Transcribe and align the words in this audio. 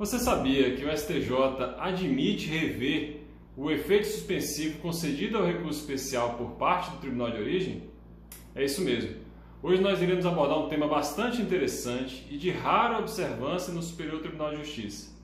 Você 0.00 0.18
sabia 0.18 0.74
que 0.76 0.82
o 0.82 0.96
STJ 0.96 1.74
admite 1.78 2.46
rever 2.46 3.20
o 3.54 3.70
efeito 3.70 4.06
suspensivo 4.06 4.78
concedido 4.78 5.36
ao 5.36 5.44
recurso 5.44 5.80
especial 5.80 6.38
por 6.38 6.52
parte 6.52 6.90
do 6.90 6.96
Tribunal 6.96 7.30
de 7.30 7.36
Origem? 7.36 7.82
É 8.54 8.64
isso 8.64 8.80
mesmo. 8.80 9.16
Hoje 9.62 9.82
nós 9.82 10.00
iremos 10.00 10.24
abordar 10.24 10.58
um 10.58 10.70
tema 10.70 10.88
bastante 10.88 11.42
interessante 11.42 12.26
e 12.30 12.38
de 12.38 12.50
rara 12.50 12.98
observância 12.98 13.74
no 13.74 13.82
Superior 13.82 14.22
Tribunal 14.22 14.52
de 14.52 14.64
Justiça. 14.64 15.14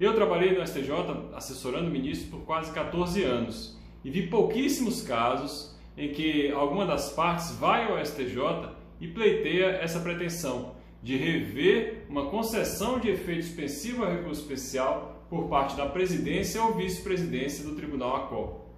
Eu 0.00 0.12
trabalhei 0.12 0.58
no 0.58 0.66
STJ 0.66 0.90
assessorando 1.32 1.88
ministros 1.88 2.28
por 2.28 2.40
quase 2.40 2.72
14 2.72 3.22
anos 3.22 3.78
e 4.04 4.10
vi 4.10 4.26
pouquíssimos 4.26 5.02
casos 5.02 5.78
em 5.96 6.10
que 6.10 6.50
alguma 6.50 6.84
das 6.84 7.12
partes 7.12 7.52
vai 7.52 7.84
ao 7.84 8.04
STJ 8.04 8.70
e 9.00 9.06
pleiteia 9.06 9.66
essa 9.66 10.00
pretensão 10.00 10.74
de 11.06 11.16
rever 11.16 12.04
uma 12.08 12.26
concessão 12.30 12.98
de 12.98 13.08
efeito 13.08 13.44
suspensivo 13.44 14.04
ao 14.04 14.10
recurso 14.10 14.40
especial 14.40 15.24
por 15.30 15.48
parte 15.48 15.76
da 15.76 15.86
presidência 15.86 16.60
ou 16.60 16.74
vice-presidência 16.74 17.62
do 17.62 17.76
Tribunal 17.76 18.16
ACOL. 18.16 18.74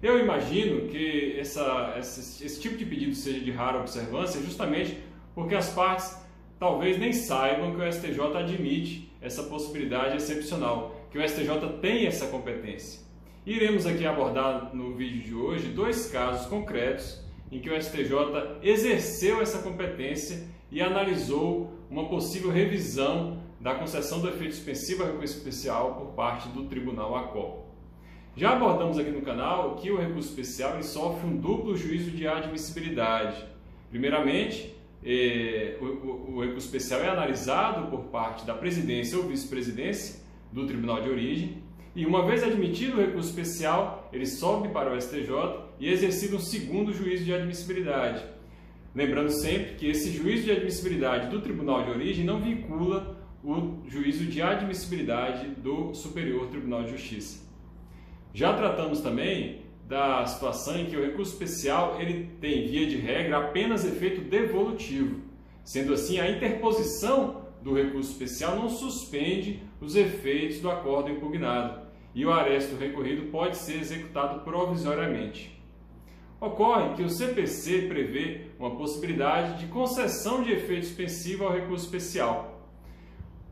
Eu 0.00 0.20
imagino 0.20 0.86
que 0.86 1.36
essa, 1.36 1.96
esse 1.98 2.60
tipo 2.60 2.76
de 2.76 2.86
pedido 2.86 3.16
seja 3.16 3.40
de 3.40 3.50
rara 3.50 3.80
observância 3.80 4.40
justamente 4.40 4.96
porque 5.34 5.56
as 5.56 5.70
partes 5.70 6.16
talvez 6.56 7.00
nem 7.00 7.12
saibam 7.12 7.74
que 7.74 7.80
o 7.80 7.92
STJ 7.92 8.20
admite 8.36 9.12
essa 9.20 9.42
possibilidade 9.42 10.18
excepcional, 10.18 10.94
que 11.10 11.18
o 11.18 11.28
STJ 11.28 11.80
tem 11.80 12.06
essa 12.06 12.28
competência. 12.28 13.00
Iremos 13.44 13.86
aqui 13.86 14.06
abordar 14.06 14.72
no 14.72 14.94
vídeo 14.94 15.20
de 15.20 15.34
hoje 15.34 15.66
dois 15.66 16.08
casos 16.12 16.46
concretos 16.46 17.20
em 17.50 17.58
que 17.58 17.68
o 17.68 17.82
STJ 17.82 18.60
exerceu 18.62 19.42
essa 19.42 19.58
competência 19.58 20.46
e 20.72 20.80
analisou 20.80 21.70
uma 21.90 22.08
possível 22.08 22.50
revisão 22.50 23.42
da 23.60 23.74
concessão 23.74 24.20
do 24.20 24.28
efeito 24.28 24.54
suspensivo 24.54 25.02
a 25.02 25.06
recurso 25.06 25.36
especial 25.36 25.94
por 25.96 26.06
parte 26.14 26.48
do 26.48 26.64
Tribunal 26.64 27.14
ACOL. 27.14 27.70
Já 28.34 28.52
abordamos 28.52 28.98
aqui 28.98 29.10
no 29.10 29.20
canal 29.20 29.76
que 29.76 29.90
o 29.90 29.98
recurso 29.98 30.30
especial 30.30 30.82
sofre 30.82 31.28
um 31.28 31.36
duplo 31.36 31.76
juízo 31.76 32.10
de 32.10 32.26
admissibilidade. 32.26 33.44
Primeiramente, 33.90 34.74
eh, 35.04 35.76
o, 35.78 35.84
o, 35.84 36.36
o 36.36 36.40
recurso 36.40 36.66
especial 36.66 37.02
é 37.02 37.08
analisado 37.10 37.90
por 37.90 38.04
parte 38.04 38.46
da 38.46 38.54
presidência 38.54 39.18
ou 39.18 39.24
vice-presidência 39.24 40.22
do 40.50 40.66
Tribunal 40.66 41.02
de 41.02 41.10
Origem 41.10 41.62
e 41.94 42.06
uma 42.06 42.24
vez 42.24 42.42
admitido 42.42 42.96
o 42.96 43.00
recurso 43.00 43.28
especial, 43.28 44.08
ele 44.10 44.24
sobe 44.24 44.70
para 44.70 44.90
o 44.90 44.98
STJ 44.98 45.28
e 45.78 45.88
é 45.88 45.92
exercido 45.92 46.36
um 46.36 46.40
segundo 46.40 46.94
juízo 46.94 47.24
de 47.24 47.34
admissibilidade. 47.34 48.24
Lembrando 48.94 49.30
sempre 49.30 49.74
que 49.74 49.88
esse 49.88 50.10
juízo 50.10 50.44
de 50.44 50.52
admissibilidade 50.52 51.30
do 51.30 51.40
Tribunal 51.40 51.84
de 51.84 51.90
Origem 51.90 52.24
não 52.24 52.40
vincula 52.40 53.16
o 53.42 53.78
juízo 53.88 54.26
de 54.26 54.42
admissibilidade 54.42 55.48
do 55.48 55.94
Superior 55.94 56.48
Tribunal 56.48 56.84
de 56.84 56.90
Justiça. 56.90 57.42
Já 58.34 58.54
tratamos 58.54 59.00
também 59.00 59.62
da 59.88 60.24
situação 60.26 60.78
em 60.78 60.86
que 60.86 60.96
o 60.96 61.04
recurso 61.04 61.32
especial 61.32 62.00
ele 62.00 62.30
tem, 62.40 62.66
via 62.66 62.86
de 62.86 62.96
regra, 62.96 63.38
apenas 63.38 63.84
efeito 63.84 64.20
devolutivo. 64.20 65.20
Sendo 65.64 65.94
assim, 65.94 66.20
a 66.20 66.30
interposição 66.30 67.42
do 67.62 67.74
recurso 67.74 68.10
especial 68.10 68.56
não 68.56 68.68
suspende 68.68 69.62
os 69.80 69.96
efeitos 69.96 70.60
do 70.60 70.70
acordo 70.70 71.10
impugnado 71.10 71.80
e 72.14 72.26
o 72.26 72.32
aresto 72.32 72.76
recorrido 72.76 73.30
pode 73.30 73.56
ser 73.56 73.80
executado 73.80 74.40
provisoriamente. 74.40 75.61
Ocorre 76.42 76.96
que 76.96 77.04
o 77.04 77.08
CPC 77.08 77.82
prevê 77.82 78.46
uma 78.58 78.74
possibilidade 78.74 79.60
de 79.60 79.70
concessão 79.70 80.42
de 80.42 80.50
efeito 80.50 80.86
suspensivo 80.86 81.44
ao 81.44 81.52
recurso 81.52 81.84
especial. 81.84 82.68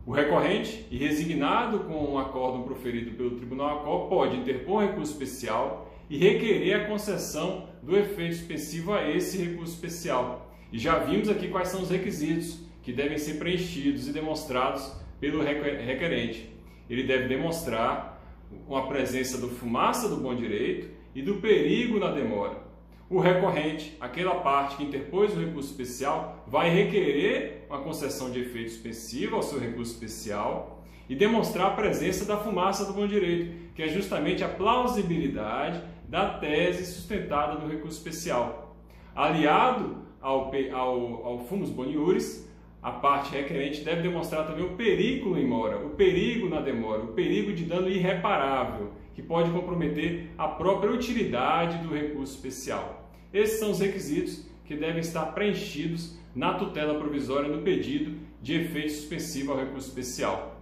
O 0.05 0.11
recorrente, 0.11 0.85
e 0.91 0.97
resignado 0.97 1.85
com 1.85 1.93
um 2.03 2.19
acórdão 2.19 2.63
proferido 2.63 3.11
pelo 3.11 3.37
Tribunal 3.37 3.79
ACOL, 3.79 4.09
pode 4.09 4.35
interpor 4.35 4.83
recurso 4.83 5.13
especial 5.13 5.89
e 6.09 6.17
requerer 6.17 6.81
a 6.81 6.85
concessão 6.89 7.69
do 7.81 7.95
efeito 7.95 8.35
suspensivo 8.35 8.91
a 8.91 9.09
esse 9.09 9.37
recurso 9.37 9.73
especial. 9.73 10.51
E 10.69 10.77
já 10.77 10.99
vimos 10.99 11.29
aqui 11.29 11.47
quais 11.47 11.69
são 11.69 11.83
os 11.83 11.89
requisitos 11.89 12.59
que 12.83 12.91
devem 12.91 13.17
ser 13.17 13.35
preenchidos 13.35 14.05
e 14.09 14.11
demonstrados 14.11 14.93
pelo 15.17 15.41
requerente. 15.41 16.53
Ele 16.89 17.03
deve 17.03 17.29
demonstrar 17.29 18.21
a 18.69 18.81
presença 18.81 19.37
do 19.37 19.47
fumaça 19.47 20.09
do 20.09 20.17
bom 20.17 20.35
direito 20.35 20.89
e 21.15 21.21
do 21.21 21.35
perigo 21.35 21.97
na 21.97 22.11
demora. 22.11 22.69
O 23.11 23.19
recorrente, 23.19 23.97
aquela 23.99 24.35
parte 24.35 24.77
que 24.77 24.85
interpôs 24.85 25.35
o 25.35 25.39
recurso 25.41 25.69
especial, 25.69 26.45
vai 26.47 26.69
requerer 26.69 27.65
uma 27.69 27.79
concessão 27.79 28.31
de 28.31 28.39
efeito 28.39 28.71
suspensivo 28.71 29.35
ao 29.35 29.43
seu 29.43 29.59
recurso 29.59 29.91
especial 29.91 30.81
e 31.09 31.13
demonstrar 31.13 31.67
a 31.67 31.75
presença 31.75 32.23
da 32.23 32.37
fumaça 32.37 32.85
do 32.85 32.93
bom 32.93 33.05
direito, 33.05 33.73
que 33.75 33.83
é 33.83 33.89
justamente 33.89 34.45
a 34.45 34.47
plausibilidade 34.47 35.81
da 36.07 36.39
tese 36.39 36.85
sustentada 36.85 37.59
no 37.59 37.67
recurso 37.67 37.97
especial. 37.97 38.77
Aliado 39.13 39.97
ao, 40.21 40.49
ao, 40.73 41.25
ao 41.25 41.39
fumus 41.39 41.69
boniuris, 41.69 42.49
a 42.81 42.93
parte 42.93 43.33
requerente 43.33 43.83
deve 43.83 44.03
demonstrar 44.03 44.47
também 44.47 44.63
o 44.63 44.77
perigo 44.77 45.37
em 45.37 45.45
mora, 45.45 45.85
o 45.85 45.89
perigo 45.89 46.47
na 46.47 46.61
demora, 46.61 47.01
o 47.01 47.07
perigo 47.07 47.51
de 47.51 47.65
dano 47.65 47.89
irreparável, 47.89 48.93
que 49.13 49.21
pode 49.21 49.51
comprometer 49.51 50.29
a 50.37 50.47
própria 50.47 50.89
utilidade 50.89 51.85
do 51.85 51.93
recurso 51.93 52.35
especial. 52.35 53.00
Esses 53.33 53.59
são 53.59 53.71
os 53.71 53.79
requisitos 53.79 54.45
que 54.65 54.75
devem 54.75 54.99
estar 54.99 55.25
preenchidos 55.27 56.17
na 56.35 56.53
tutela 56.53 56.97
provisória 56.97 57.49
no 57.49 57.61
pedido 57.61 58.17
de 58.41 58.55
efeito 58.55 58.91
suspensivo 58.93 59.51
ao 59.51 59.59
recurso 59.59 59.89
especial. 59.89 60.59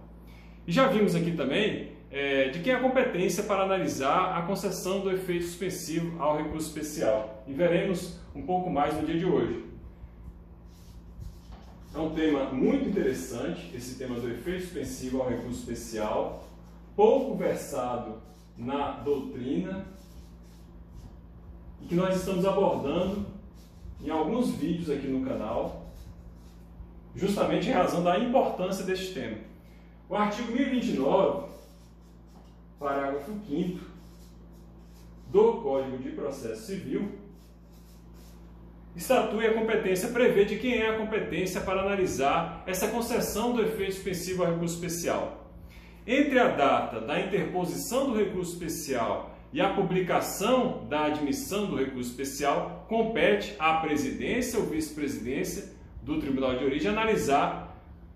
E 0.66 0.72
já 0.72 0.86
vimos 0.88 1.14
aqui 1.14 1.32
também 1.32 1.92
é, 2.10 2.48
de 2.48 2.58
quem 2.60 2.72
é 2.72 2.76
a 2.76 2.80
competência 2.80 3.44
para 3.44 3.62
analisar 3.62 4.36
a 4.36 4.42
concessão 4.42 5.00
do 5.00 5.10
efeito 5.10 5.44
suspensivo 5.44 6.20
ao 6.20 6.36
recurso 6.36 6.68
especial. 6.68 7.44
E 7.46 7.52
veremos 7.52 8.18
um 8.34 8.42
pouco 8.42 8.68
mais 8.68 8.94
no 8.94 9.06
dia 9.06 9.18
de 9.18 9.24
hoje. 9.24 9.64
É 11.94 11.98
um 11.98 12.10
tema 12.10 12.44
muito 12.52 12.88
interessante, 12.88 13.70
esse 13.74 13.96
tema 13.96 14.18
do 14.18 14.30
efeito 14.30 14.62
suspensivo 14.62 15.20
ao 15.20 15.28
recurso 15.28 15.58
especial, 15.60 16.48
pouco 16.94 17.36
versado 17.36 18.22
na 18.56 18.92
doutrina 18.92 19.86
que 21.88 21.94
nós 21.94 22.16
estamos 22.16 22.44
abordando 22.44 23.26
em 24.02 24.10
alguns 24.10 24.50
vídeos 24.52 24.90
aqui 24.90 25.06
no 25.06 25.26
canal, 25.26 25.86
justamente 27.14 27.68
em 27.68 27.72
razão 27.72 28.02
da 28.02 28.18
importância 28.18 28.84
deste 28.84 29.12
tema. 29.12 29.36
O 30.08 30.16
artigo 30.16 30.52
1029, 30.52 31.48
parágrafo 32.78 33.32
5 33.48 33.80
do 35.28 35.52
Código 35.54 35.98
de 35.98 36.10
Processo 36.10 36.66
Civil, 36.66 37.12
estatui 38.96 39.46
a 39.46 39.54
competência, 39.54 40.08
prevê 40.08 40.44
de 40.44 40.58
quem 40.58 40.78
é 40.78 40.90
a 40.90 40.98
competência 40.98 41.60
para 41.60 41.82
analisar 41.82 42.64
essa 42.66 42.88
concessão 42.88 43.52
do 43.52 43.62
efeito 43.62 43.94
suspensivo 43.94 44.42
ao 44.42 44.52
recurso 44.52 44.74
especial. 44.74 45.48
Entre 46.06 46.38
a 46.38 46.48
data 46.48 47.00
da 47.00 47.20
interposição 47.20 48.10
do 48.10 48.16
recurso 48.16 48.54
especial 48.54 49.30
e 49.52 49.60
a 49.60 49.70
publicação 49.70 50.86
da 50.88 51.06
admissão 51.06 51.66
do 51.66 51.76
recurso 51.76 52.10
especial, 52.10 52.86
compete 52.88 53.54
à 53.58 53.74
presidência 53.74 54.58
ou 54.58 54.66
vice-presidência 54.66 55.72
do 56.02 56.20
Tribunal 56.20 56.56
de 56.56 56.64
Origem 56.64 56.90
analisar, 56.90 57.68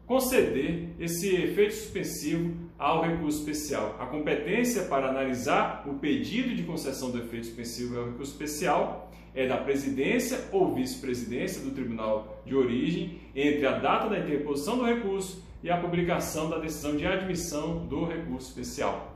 conceder 0.07 0.91
esse 1.01 1.35
efeito 1.35 1.75
suspensivo 1.75 2.55
ao 2.79 3.03
recurso 3.03 3.41
especial. 3.41 3.97
A 3.99 4.07
competência 4.07 4.83
para 4.85 5.09
analisar 5.09 5.85
o 5.87 5.95
pedido 5.95 6.55
de 6.55 6.63
concessão 6.63 7.11
do 7.11 7.19
efeito 7.19 7.47
suspensivo 7.47 7.99
ao 7.99 8.07
recurso 8.07 8.33
especial 8.33 9.11
é 9.35 9.49
da 9.49 9.57
presidência 9.57 10.45
ou 10.53 10.73
vice-presidência 10.75 11.63
do 11.63 11.73
tribunal 11.73 12.43
de 12.47 12.55
origem 12.55 13.19
entre 13.35 13.67
a 13.67 13.79
data 13.79 14.09
da 14.09 14.19
interposição 14.19 14.79
do 14.79 14.85
recurso 14.85 15.43
e 15.63 15.71
a 15.71 15.79
publicação 15.79 16.49
da 16.49 16.59
decisão 16.59 16.97
de 16.97 17.07
admissão 17.07 17.87
do 17.87 18.05
recurso 18.05 18.49
especial. 18.49 19.14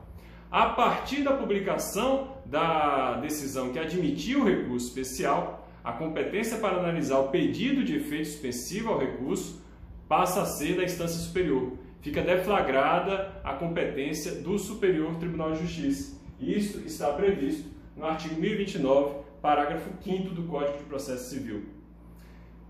A 0.51 0.69
partir 0.69 1.21
da 1.23 1.33
publicação 1.33 2.37
da 2.43 3.13
decisão 3.21 3.71
que 3.71 3.77
admitiu 3.77 4.41
o 4.41 4.45
recurso 4.45 4.87
especial, 4.87 5.67
a 5.83 5.91
competência 5.91 6.57
para 6.57 6.77
analisar 6.77 7.19
o 7.19 7.27
pedido 7.27 7.83
de 7.83 7.97
efeito 7.97 8.29
suspensivo 8.29 8.89
ao 8.89 8.97
recurso 8.97 9.61
passa 10.07 10.41
a 10.41 10.45
ser 10.45 10.75
da 10.75 10.83
instância 10.83 11.19
superior. 11.19 11.73
Fica 12.01 12.23
deflagrada 12.23 13.31
a 13.43 13.53
competência 13.53 14.35
do 14.41 14.57
Superior 14.57 15.15
Tribunal 15.17 15.51
de 15.51 15.67
Justiça. 15.67 16.19
Isso 16.39 16.79
está 16.79 17.13
previsto 17.13 17.69
no 17.95 18.05
artigo 18.05 18.41
1029 18.41 19.17
parágrafo 19.41 19.89
5 20.01 20.29
do 20.33 20.43
Código 20.43 20.79
de 20.79 20.83
Processo 20.85 21.29
Civil. 21.29 21.65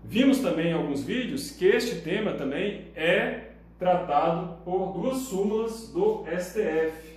Vimos 0.04 0.40
também 0.40 0.68
em 0.68 0.72
alguns 0.74 1.02
vídeos 1.02 1.50
que 1.50 1.64
este 1.64 2.02
tema 2.02 2.32
também 2.32 2.88
é 2.94 3.52
tratado 3.78 4.62
por 4.64 4.92
duas 4.92 5.18
súmulas 5.18 5.88
do 5.88 6.24
STF. 6.26 7.09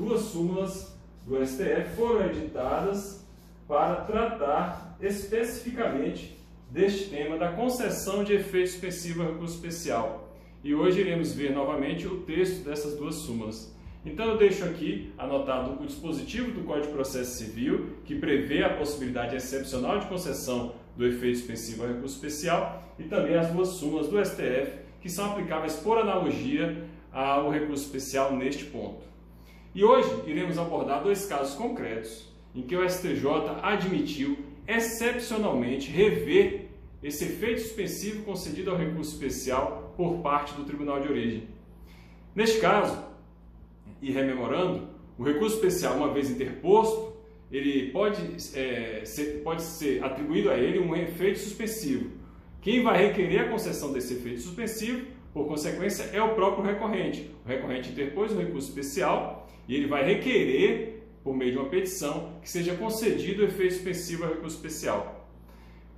Duas 0.00 0.22
súmulas 0.22 0.96
do 1.26 1.46
STF 1.46 1.94
foram 1.94 2.24
editadas 2.24 3.22
para 3.68 3.96
tratar 3.96 4.96
especificamente 4.98 6.38
deste 6.70 7.10
tema 7.10 7.36
da 7.36 7.52
concessão 7.52 8.24
de 8.24 8.32
efeito 8.32 8.70
suspensivo 8.70 9.22
ao 9.22 9.32
recurso 9.32 9.56
especial. 9.56 10.26
e 10.64 10.74
hoje 10.74 11.00
iremos 11.00 11.34
ver 11.34 11.52
novamente 11.52 12.06
o 12.06 12.22
texto 12.22 12.64
dessas 12.64 12.96
duas 12.96 13.16
súmulas. 13.16 13.76
Então 14.02 14.24
eu 14.24 14.38
deixo 14.38 14.64
aqui 14.64 15.12
anotado 15.18 15.82
o 15.82 15.86
dispositivo 15.86 16.50
do 16.50 16.64
Código 16.64 16.86
de 16.86 16.92
Processo 16.94 17.36
Civil, 17.36 17.90
que 18.06 18.14
prevê 18.14 18.64
a 18.64 18.74
possibilidade 18.74 19.36
excepcional 19.36 19.98
de 19.98 20.06
concessão 20.06 20.72
do 20.96 21.06
efeito 21.06 21.40
suspensivo 21.40 21.82
ao 21.82 21.88
recurso 21.88 22.14
especial, 22.14 22.82
e 22.98 23.04
também 23.04 23.36
as 23.36 23.48
duas 23.48 23.68
súmulas 23.68 24.08
do 24.08 24.18
STF, 24.24 24.78
que 25.02 25.10
são 25.10 25.32
aplicáveis 25.32 25.74
por 25.74 25.98
analogia 25.98 26.86
ao 27.12 27.50
recurso 27.50 27.84
especial 27.84 28.34
neste 28.34 28.64
ponto. 28.64 29.09
E 29.74 29.84
hoje 29.84 30.10
iremos 30.26 30.58
abordar 30.58 31.02
dois 31.02 31.26
casos 31.26 31.54
concretos 31.54 32.28
em 32.54 32.62
que 32.62 32.74
o 32.74 32.88
STJ 32.88 33.24
admitiu 33.62 34.36
excepcionalmente 34.66 35.90
rever 35.90 36.66
esse 37.02 37.24
efeito 37.24 37.60
suspensivo 37.60 38.24
concedido 38.24 38.70
ao 38.70 38.76
recurso 38.76 39.12
especial 39.12 39.94
por 39.96 40.18
parte 40.18 40.54
do 40.54 40.64
Tribunal 40.64 41.00
de 41.00 41.08
Origem. 41.08 41.48
Neste 42.34 42.60
caso, 42.60 42.98
e 44.02 44.10
rememorando, 44.10 44.88
o 45.16 45.22
recurso 45.22 45.56
especial, 45.56 45.96
uma 45.96 46.12
vez 46.12 46.30
interposto, 46.30 47.12
ele 47.50 47.90
pode, 47.90 48.22
é, 48.54 49.02
ser, 49.04 49.42
pode 49.42 49.62
ser 49.62 50.02
atribuído 50.02 50.50
a 50.50 50.56
ele 50.56 50.78
um 50.78 50.94
efeito 50.96 51.38
suspensivo. 51.38 52.10
Quem 52.60 52.82
vai 52.82 53.06
requerer 53.06 53.42
a 53.42 53.48
concessão 53.48 53.92
desse 53.92 54.14
efeito 54.14 54.40
suspensivo, 54.40 55.06
por 55.32 55.46
consequência, 55.46 56.04
é 56.12 56.22
o 56.22 56.34
próprio 56.34 56.64
recorrente. 56.64 57.30
O 57.44 57.48
recorrente 57.48 57.90
interpôs 57.90 58.32
o 58.32 58.38
recurso 58.38 58.68
especial 58.68 59.48
e 59.68 59.74
ele 59.74 59.86
vai 59.86 60.04
requerer, 60.04 61.04
por 61.22 61.36
meio 61.36 61.52
de 61.52 61.58
uma 61.58 61.68
petição, 61.68 62.32
que 62.42 62.50
seja 62.50 62.74
concedido 62.74 63.42
o 63.42 63.46
efeito 63.46 63.74
suspensivo 63.74 64.24
ao 64.24 64.30
recurso 64.30 64.56
especial. 64.56 65.28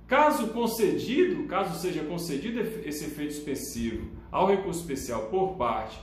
Caso 0.07 0.49
concedido, 0.49 1.47
caso 1.47 1.79
seja 1.79 2.03
concedido 2.03 2.59
esse 2.59 3.05
efeito 3.05 3.33
suspensivo 3.33 4.11
ao 4.31 4.47
recurso 4.47 4.81
especial 4.81 5.23
por 5.23 5.55
parte 5.55 5.99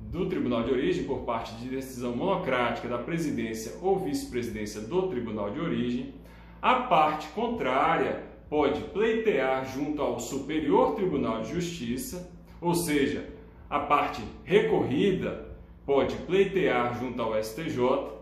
do 0.00 0.28
Tribunal 0.28 0.64
de 0.64 0.72
Origem, 0.72 1.04
por 1.04 1.20
parte 1.20 1.54
de 1.56 1.68
decisão 1.68 2.14
monocrática 2.14 2.88
da 2.88 2.98
presidência 2.98 3.72
ou 3.80 3.98
vice-presidência 3.98 4.80
do 4.82 5.08
Tribunal 5.08 5.50
de 5.50 5.60
Origem, 5.60 6.14
a 6.60 6.74
parte 6.74 7.28
contrária 7.28 8.22
pode 8.50 8.80
pleitear 8.82 9.64
junto 9.72 10.02
ao 10.02 10.20
Superior 10.20 10.94
Tribunal 10.94 11.42
de 11.42 11.52
Justiça, 11.52 12.33
ou 12.60 12.74
seja, 12.74 13.28
a 13.68 13.80
parte 13.80 14.22
recorrida 14.44 15.46
pode 15.84 16.14
pleitear 16.26 16.98
junto 16.98 17.20
ao 17.20 17.42
STJ 17.42 18.14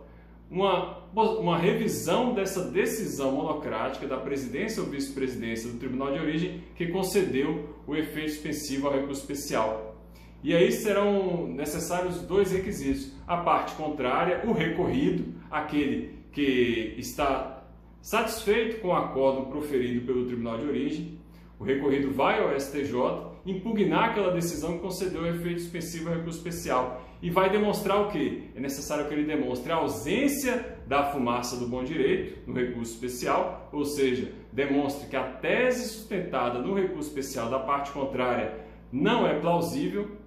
uma, 0.50 0.98
uma 1.14 1.56
revisão 1.56 2.34
dessa 2.34 2.70
decisão 2.70 3.32
monocrática 3.32 4.06
da 4.06 4.18
presidência 4.18 4.82
ou 4.82 4.88
vice-presidência 4.88 5.70
do 5.70 5.78
Tribunal 5.78 6.12
de 6.12 6.18
Origem 6.18 6.62
que 6.74 6.88
concedeu 6.88 7.76
o 7.86 7.96
efeito 7.96 8.32
suspensivo 8.32 8.86
ao 8.86 8.92
recurso 8.92 9.22
especial. 9.22 9.96
E 10.42 10.54
aí 10.54 10.70
serão 10.72 11.46
necessários 11.46 12.20
dois 12.20 12.52
requisitos: 12.52 13.12
a 13.26 13.38
parte 13.38 13.74
contrária, 13.76 14.42
o 14.44 14.52
recorrido, 14.52 15.34
aquele 15.50 16.18
que 16.32 16.94
está 16.98 17.64
satisfeito 18.00 18.80
com 18.80 18.88
o 18.88 18.96
acordo 18.96 19.46
proferido 19.46 20.04
pelo 20.04 20.26
Tribunal 20.26 20.58
de 20.58 20.66
Origem. 20.66 21.18
O 21.58 21.64
recorrido 21.64 22.10
vai 22.10 22.40
ao 22.40 22.58
STJ 22.58 23.31
impugnar 23.44 24.10
aquela 24.10 24.32
decisão 24.32 24.74
que 24.74 24.80
concedeu 24.80 25.26
efeito 25.26 25.60
suspensivo 25.60 26.08
ao 26.08 26.16
recurso 26.16 26.38
especial 26.38 27.02
e 27.20 27.30
vai 27.30 27.50
demonstrar 27.50 28.00
o 28.00 28.08
que? 28.08 28.50
É 28.54 28.60
necessário 28.60 29.06
que 29.06 29.14
ele 29.14 29.24
demonstre 29.24 29.72
a 29.72 29.76
ausência 29.76 30.78
da 30.86 31.04
fumaça 31.04 31.56
do 31.56 31.66
bom 31.66 31.82
direito 31.82 32.48
no 32.48 32.54
recurso 32.54 32.92
especial, 32.92 33.68
ou 33.72 33.84
seja, 33.84 34.32
demonstre 34.52 35.08
que 35.08 35.16
a 35.16 35.24
tese 35.24 35.88
sustentada 35.88 36.58
no 36.58 36.74
recurso 36.74 37.08
especial 37.08 37.50
da 37.50 37.58
parte 37.58 37.90
contrária 37.92 38.54
não 38.92 39.26
é 39.26 39.38
plausível 39.38 40.22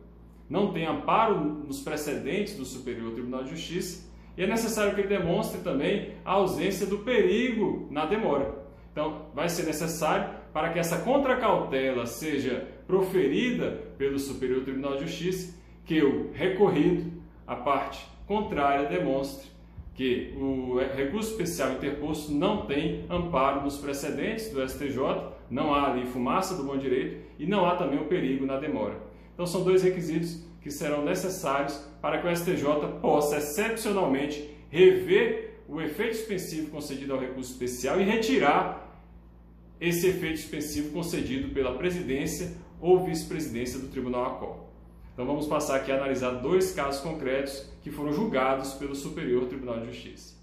não 0.50 0.72
tem 0.72 0.86
amparo 0.86 1.40
nos 1.40 1.82
precedentes 1.82 2.56
do 2.56 2.66
Superior 2.66 3.14
Tribunal 3.14 3.44
de 3.44 3.52
Justiça 3.52 4.06
e 4.38 4.44
é 4.44 4.48
necessário 4.48 4.94
que 4.94 5.02
ele 5.02 5.08
demonstre 5.08 5.62
também 5.62 6.14
a 6.24 6.34
ausência 6.34 6.86
do 6.86 7.00
perigo 7.00 7.88
na 7.90 8.06
demora. 8.06 8.54
Então, 8.92 9.28
vai 9.34 9.50
ser 9.50 9.64
necessário 9.64 10.30
para 10.56 10.70
que 10.70 10.80
essa 10.80 11.00
contracautela 11.00 12.06
seja 12.06 12.66
proferida 12.88 13.72
pelo 13.98 14.18
Superior 14.18 14.64
Tribunal 14.64 14.96
de 14.96 15.06
Justiça 15.06 15.54
que 15.84 16.02
o 16.02 16.32
recorrido, 16.32 17.12
a 17.46 17.58
parte 17.58 18.08
contrária, 18.26 18.88
demonstre 18.88 19.52
que 19.94 20.34
o 20.38 20.80
recurso 20.96 21.32
especial 21.32 21.74
interposto 21.74 22.32
não 22.32 22.66
tem 22.66 23.06
amparo 23.10 23.64
nos 23.64 23.78
precedentes 23.80 24.50
do 24.50 24.66
STJ, 24.66 24.98
não 25.52 25.74
há 25.74 25.92
ali 25.92 26.06
fumaça 26.06 26.56
do 26.56 26.64
bom 26.64 26.78
direito 26.78 27.18
e 27.38 27.46
não 27.46 27.66
há 27.66 27.76
também 27.76 28.00
o 28.00 28.06
perigo 28.06 28.46
na 28.46 28.56
demora. 28.56 28.96
Então, 29.34 29.46
são 29.46 29.62
dois 29.62 29.84
requisitos 29.84 30.42
que 30.62 30.72
serão 30.72 31.04
necessários 31.04 31.86
para 32.02 32.20
que 32.20 32.28
o 32.28 32.34
STJ 32.34 32.64
possa 33.02 33.40
excepcionalmente 33.40 34.56
rever 34.70 35.60
o 35.68 35.82
efeito 35.82 36.16
suspensivo 36.16 36.72
concedido 36.72 37.12
ao 37.12 37.20
recurso 37.20 37.52
especial 37.52 38.00
e 38.00 38.06
retirar 38.06 38.85
esse 39.80 40.08
efeito 40.08 40.40
suspensivo 40.40 40.92
concedido 40.92 41.54
pela 41.54 41.78
presidência 41.78 42.54
ou 42.80 43.06
vice-presidência 43.06 43.80
do 43.80 43.88
Tribunal 43.88 44.26
ACOL. 44.26 44.74
Então 45.14 45.26
vamos 45.26 45.48
passar 45.48 45.78
aqui 45.78 45.92
a 45.92 45.96
analisar 45.96 46.32
dois 46.32 46.74
casos 46.74 47.02
concretos 47.02 47.66
que 47.82 47.90
foram 47.90 48.12
julgados 48.12 48.74
pelo 48.74 48.96
Superior 48.96 49.46
Tribunal 49.46 49.80
de 49.80 49.88
Justiça. 49.88 50.36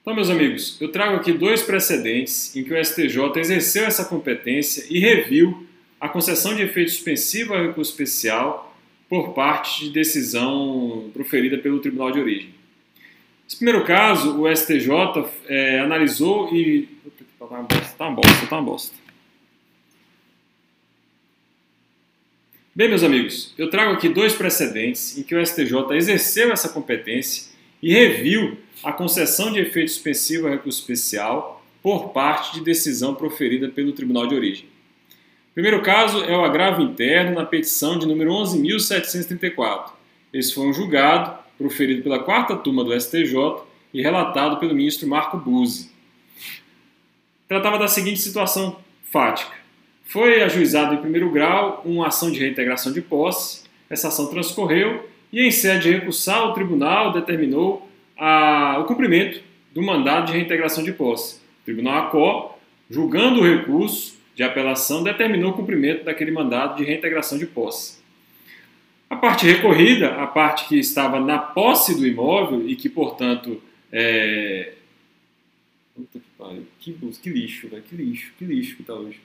Então, 0.00 0.14
meus 0.14 0.30
amigos, 0.30 0.80
eu 0.80 0.92
trago 0.92 1.16
aqui 1.16 1.32
dois 1.32 1.62
precedentes 1.62 2.54
em 2.54 2.62
que 2.62 2.72
o 2.72 2.84
STJ 2.84 3.40
exerceu 3.40 3.84
essa 3.86 4.04
competência 4.04 4.86
e 4.88 5.00
reviu 5.00 5.66
a 6.00 6.08
concessão 6.08 6.54
de 6.54 6.62
efeito 6.62 6.92
suspensivo 6.92 7.54
ao 7.54 7.66
recurso 7.66 7.90
especial 7.90 8.76
por 9.08 9.34
parte 9.34 9.86
de 9.86 9.90
decisão 9.90 11.10
proferida 11.12 11.58
pelo 11.58 11.80
Tribunal 11.80 12.12
de 12.12 12.20
Origem. 12.20 12.54
Nesse 13.44 13.56
primeiro 13.56 13.84
caso, 13.84 14.40
o 14.40 14.56
STJ 14.56 14.90
é, 15.48 15.80
analisou 15.80 16.54
e. 16.54 16.95
Tá 17.48 17.54
uma 17.54 17.62
bosta, 17.62 17.94
tá 17.96 18.08
uma 18.08 18.16
bosta, 18.16 18.46
tá 18.46 18.56
uma 18.56 18.62
bosta. 18.62 18.96
Bem, 22.74 22.88
meus 22.88 23.04
amigos, 23.04 23.54
eu 23.56 23.70
trago 23.70 23.92
aqui 23.92 24.08
dois 24.08 24.34
precedentes 24.34 25.16
em 25.16 25.22
que 25.22 25.34
o 25.34 25.46
STJ 25.46 25.72
exerceu 25.92 26.52
essa 26.52 26.68
competência 26.68 27.52
e 27.80 27.92
reviu 27.92 28.58
a 28.82 28.92
concessão 28.92 29.52
de 29.52 29.60
efeito 29.60 29.92
suspensivo 29.92 30.46
ao 30.46 30.52
recurso 30.52 30.80
especial 30.80 31.64
por 31.82 32.08
parte 32.10 32.54
de 32.54 32.64
decisão 32.64 33.14
proferida 33.14 33.68
pelo 33.68 33.92
Tribunal 33.92 34.26
de 34.26 34.34
Origem. 34.34 34.66
Primeiro 35.54 35.80
caso 35.82 36.24
é 36.24 36.36
o 36.36 36.44
agravo 36.44 36.82
interno 36.82 37.36
na 37.36 37.46
petição 37.46 37.98
de 37.98 38.06
número 38.06 38.30
11.734. 38.32 39.92
Esse 40.32 40.52
foi 40.52 40.66
um 40.66 40.72
julgado 40.72 41.38
proferido 41.56 42.02
pela 42.02 42.18
quarta 42.18 42.56
turma 42.56 42.82
do 42.82 42.98
STJ 43.00 43.62
e 43.94 44.02
relatado 44.02 44.58
pelo 44.58 44.74
ministro 44.74 45.08
Marco 45.08 45.38
Buzzi. 45.38 45.95
Tratava 47.48 47.78
da 47.78 47.88
seguinte 47.88 48.20
situação 48.20 48.76
fática. 49.10 49.52
Foi 50.04 50.42
ajuizado 50.42 50.94
em 50.94 50.98
primeiro 50.98 51.30
grau 51.30 51.82
uma 51.84 52.08
ação 52.08 52.30
de 52.30 52.38
reintegração 52.38 52.92
de 52.92 53.00
posse, 53.00 53.64
essa 53.88 54.08
ação 54.08 54.26
transcorreu 54.28 55.08
e, 55.32 55.42
em 55.42 55.50
sede 55.50 55.84
de 55.84 55.92
recursar, 55.92 56.44
o 56.44 56.52
tribunal 56.52 57.12
determinou 57.12 57.88
a, 58.16 58.78
o 58.80 58.84
cumprimento 58.84 59.40
do 59.72 59.82
mandado 59.82 60.26
de 60.26 60.32
reintegração 60.32 60.82
de 60.82 60.92
posse. 60.92 61.36
O 61.62 61.64
tribunal 61.64 62.06
ACO, 62.06 62.58
julgando 62.88 63.40
o 63.40 63.44
recurso, 63.44 64.16
de 64.34 64.42
apelação 64.42 65.02
determinou 65.02 65.52
o 65.52 65.54
cumprimento 65.54 66.04
daquele 66.04 66.30
mandado 66.30 66.76
de 66.76 66.84
reintegração 66.84 67.38
de 67.38 67.46
posse. 67.46 67.98
A 69.08 69.16
parte 69.16 69.46
recorrida, 69.46 70.08
a 70.16 70.26
parte 70.26 70.68
que 70.68 70.78
estava 70.78 71.20
na 71.20 71.38
posse 71.38 71.96
do 71.96 72.06
imóvel 72.06 72.68
e 72.68 72.76
que, 72.76 72.88
portanto, 72.88 73.62
é... 73.90 74.72
Puta 76.36 76.54
que 76.78 76.92
pariu, 76.92 77.12
que, 77.22 77.30
lixo, 77.30 77.68
velho, 77.68 77.82
que 77.82 77.96
lixo, 77.96 78.32
que 78.38 78.44
lixo 78.44 78.76
que 78.76 78.82
está 78.82 78.94
hoje. 78.94 79.20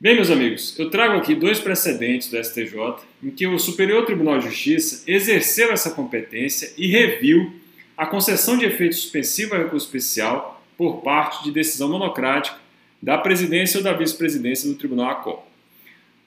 Bem, 0.00 0.14
meus 0.14 0.30
amigos, 0.30 0.78
eu 0.78 0.90
trago 0.90 1.18
aqui 1.18 1.34
dois 1.34 1.58
precedentes 1.58 2.30
do 2.30 2.42
STJ 2.42 3.04
em 3.22 3.30
que 3.30 3.46
o 3.48 3.58
Superior 3.58 4.06
Tribunal 4.06 4.38
de 4.38 4.46
Justiça 4.46 5.02
exerceu 5.10 5.72
essa 5.72 5.90
competência 5.90 6.72
e 6.76 6.86
reviu 6.86 7.52
a 7.96 8.06
concessão 8.06 8.56
de 8.56 8.64
efeito 8.64 8.94
suspensivo 8.94 9.56
ao 9.56 9.64
recurso 9.64 9.86
especial 9.86 10.64
por 10.76 11.02
parte 11.02 11.42
de 11.42 11.50
decisão 11.50 11.90
monocrática 11.90 12.56
da 13.02 13.18
presidência 13.18 13.78
ou 13.78 13.84
da 13.84 13.92
vice-presidência 13.92 14.68
do 14.68 14.76
Tribunal 14.76 15.10
ACOL. 15.10 15.48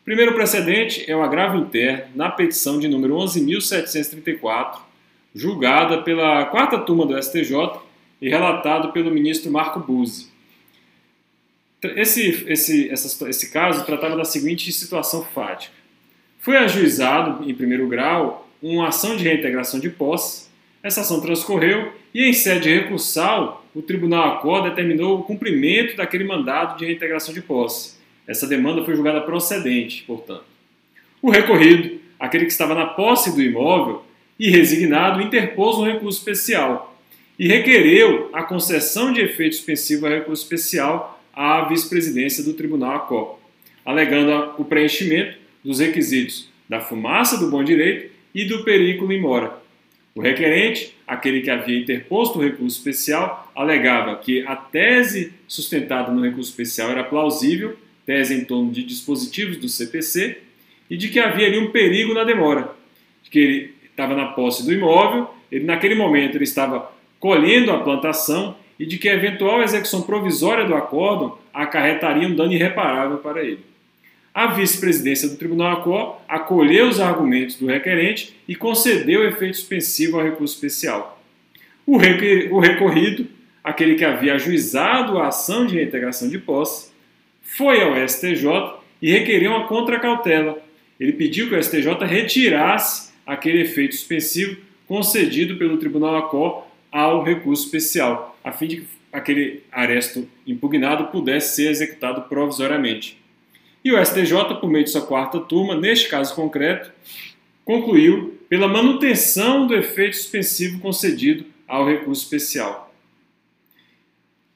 O 0.02 0.04
primeiro 0.04 0.34
precedente 0.34 1.10
é 1.10 1.16
o 1.16 1.22
agravo 1.22 1.58
interno 1.58 2.12
na 2.14 2.30
petição 2.30 2.78
de 2.78 2.90
número 2.90 3.16
11.734, 3.16 4.82
julgada 5.34 6.02
pela 6.02 6.46
quarta 6.46 6.78
turma 6.80 7.06
do 7.06 7.22
STJ 7.22 7.80
e 8.22 8.30
relatado 8.30 8.92
pelo 8.92 9.12
ministro 9.12 9.52
Marco 9.52 9.80
Buzzi. 9.80 10.30
Esse, 11.82 12.46
esse, 12.48 12.90
essa, 12.90 13.30
esse 13.30 13.52
caso 13.52 13.86
tratava 13.86 14.16
da 14.16 14.24
seguinte 14.24 14.72
situação 14.72 15.24
fática. 15.24 15.74
Foi 16.40 16.58
ajuizado, 16.58 17.50
em 17.50 17.54
primeiro 17.54 17.88
grau, 17.88 18.48
uma 18.62 18.90
ação 18.90 19.16
de 19.16 19.24
reintegração 19.24 19.80
de 19.80 19.90
posse. 19.90 20.50
Essa 20.84 21.02
ação 21.02 21.22
transcorreu 21.22 21.94
e, 22.14 22.24
em 22.24 22.34
sede 22.34 22.70
recursal, 22.70 23.66
o 23.74 23.82
Tribunal 23.82 24.36
Acor 24.36 24.64
determinou 24.64 25.20
o 25.20 25.24
cumprimento 25.24 25.96
daquele 25.96 26.24
mandado 26.24 26.78
de 26.78 26.86
reintegração 26.86 27.34
de 27.34 27.42
posse. 27.42 28.00
Essa 28.28 28.48
demanda 28.48 28.84
foi 28.84 28.96
julgada 28.96 29.22
procedente, 29.22 30.04
portanto. 30.04 30.44
O 31.22 31.32
recorrido, 31.32 32.00
aquele 32.20 32.46
que 32.46 32.52
estava 32.52 32.76
na 32.76 32.86
posse 32.86 33.34
do 33.36 33.42
imóvel 33.42 34.04
e 34.42 34.50
resignado, 34.50 35.22
interpôs 35.22 35.78
um 35.78 35.86
recurso 35.86 36.18
especial 36.18 37.00
e 37.38 37.48
requereu 37.48 38.32
a 38.34 38.42
concessão 38.42 39.14
de 39.14 39.22
efeito 39.22 39.56
suspensivo 39.56 40.08
ao 40.08 40.14
recurso 40.14 40.42
especial 40.42 41.24
à 41.32 41.66
vice-presidência 41.66 42.44
do 42.44 42.54
Tribunal 42.54 42.96
ACOP, 42.96 43.40
alegando 43.86 44.56
o 44.58 44.66
preenchimento 44.66 45.38
dos 45.64 45.80
requisitos 45.80 46.50
da 46.68 46.82
fumaça 46.82 47.38
do 47.38 47.52
bom 47.52 47.64
direito 47.64 48.12
e 48.34 48.44
do 48.46 48.64
perículo 48.64 49.14
em 49.14 49.22
mora. 49.22 49.62
O 50.16 50.22
requerente, 50.22 50.98
aquele 51.06 51.42
que 51.42 51.52
havia 51.52 51.78
interposto 51.78 52.40
o 52.40 52.44
recurso 52.44 52.80
especial, 52.80 53.52
alegava 53.56 54.16
que 54.16 54.42
a 54.48 54.56
tese 54.56 55.34
sustentada 55.48 56.12
no 56.12 56.24
recurso 56.24 56.50
especial 56.50 56.90
era 56.90 57.04
plausível, 57.04 57.78
tese 58.08 58.34
em 58.34 58.44
torno 58.44 58.72
de 58.72 58.82
dispositivos 58.82 59.58
do 59.58 59.70
CPC, 59.70 60.40
e 60.90 60.98
de 60.98 61.10
que 61.10 61.20
havia 61.20 61.46
ali 61.46 61.60
um 61.60 61.70
perigo 61.70 62.16
na 62.16 62.24
demora, 62.24 62.72
de 63.24 63.30
que 63.30 63.40
ele 63.40 63.81
estava 64.02 64.16
na 64.16 64.28
posse 64.34 64.66
do 64.66 64.74
imóvel, 64.74 65.30
ele 65.52 65.66
naquele 65.66 65.96
momento 65.96 66.36
ele 66.36 66.44
estava 66.44 66.92
colhendo 67.20 67.72
a 67.72 67.80
plantação 67.80 68.56
e 68.80 68.86
de 68.86 68.98
que 68.98 69.08
a 69.08 69.14
eventual 69.14 69.62
execução 69.62 70.02
provisória 70.02 70.66
do 70.66 70.74
acordo 70.74 71.38
acarretaria 71.54 72.28
um 72.28 72.36
dano 72.36 72.54
irreparável 72.54 73.18
para 73.18 73.44
ele. 73.44 73.60
A 74.34 74.48
vice-presidência 74.48 75.30
do 75.30 75.36
Tribunal 75.36 75.74
ACO 75.74 76.16
acolheu 76.28 76.88
os 76.88 77.00
argumentos 77.00 77.58
do 77.58 77.68
requerente 77.68 78.36
e 78.48 78.56
concedeu 78.56 79.28
efeito 79.28 79.58
suspensivo 79.58 80.18
ao 80.18 80.24
recurso 80.24 80.56
especial. 80.56 81.22
O 81.86 81.98
recorrido, 81.98 83.28
aquele 83.64 83.96
que 83.96 84.06
havia 84.06 84.36
ajuizado 84.36 85.20
a 85.20 85.28
ação 85.28 85.66
de 85.66 85.76
reintegração 85.76 86.30
de 86.30 86.40
posse, 86.40 86.92
foi 87.42 87.82
ao 87.82 87.96
STJ 88.08 88.80
e 89.02 89.12
requeriu 89.12 89.52
uma 89.52 89.68
contracautela. 89.68 90.64
Ele 90.98 91.12
pediu 91.12 91.50
que 91.50 91.56
o 91.56 91.62
STJ 91.62 92.06
retirasse 92.06 93.11
aquele 93.26 93.62
efeito 93.62 93.96
suspensivo 93.96 94.58
concedido 94.88 95.58
pelo 95.58 95.78
Tribunal 95.78 96.16
ACO 96.18 96.64
ao 96.92 97.24
recurso 97.24 97.66
especial, 97.66 98.38
a 98.44 98.52
fim 98.52 98.68
de 98.68 98.78
que 98.78 98.88
aquele 99.12 99.64
aresto 99.72 100.28
impugnado 100.46 101.06
pudesse 101.08 101.56
ser 101.56 101.70
executado 101.70 102.24
provisoriamente. 102.24 103.18
E 103.84 103.92
o 103.92 104.06
STJ, 104.06 104.56
por 104.60 104.70
meio 104.70 104.86
de 104.86 104.92
sua 104.92 105.02
quarta 105.02 105.40
turma, 105.40 105.76
neste 105.76 106.08
caso 106.08 106.36
concreto, 106.36 106.92
concluiu 107.66 108.40
pela 108.48 108.68
manutenção 108.68 109.66
do 109.66 109.76
efeito 109.76 110.16
suspensivo 110.16 110.80
concedido 110.80 111.46
ao 111.68 111.86
recurso 111.86 112.24
especial. 112.24 112.94